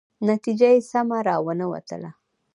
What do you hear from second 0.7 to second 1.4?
یې سمه را